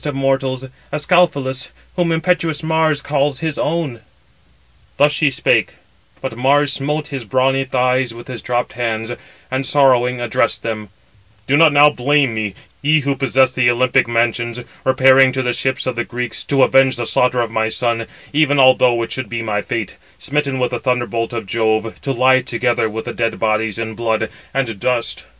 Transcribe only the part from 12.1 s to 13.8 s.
me, ye who possess the